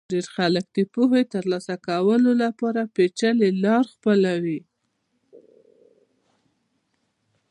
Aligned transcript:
ډېر 0.11 0.25
خلک 0.35 0.65
د 0.77 0.79
پوهې 0.93 1.23
ترلاسه 1.33 1.75
کولو 1.87 2.31
لپاره 2.43 2.81
پېچلې 2.95 3.49
لار 3.63 3.85
خپلوي. 3.93 4.59